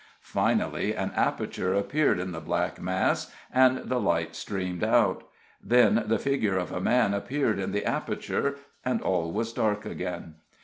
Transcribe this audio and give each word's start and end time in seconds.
Finally 0.33 0.95
an 0.95 1.11
aperture 1.15 1.75
appeared 1.75 2.17
in 2.17 2.31
the 2.31 2.39
black 2.39 2.81
mass, 2.81 3.31
and 3.53 3.87
the 3.87 3.99
light 3.99 4.35
streamed 4.35 4.83
out. 4.83 5.25
Then 5.63 6.05
the 6.07 6.17
figure 6.17 6.57
of 6.57 6.71
a 6.71 6.81
man 6.81 7.13
appeared 7.13 7.59
in 7.59 7.71
the 7.71 7.85
aperture, 7.85 8.55
and 8.83 8.99
all 9.03 9.31
was 9.31 9.53
dark 9.53 9.85
again. 9.85 10.37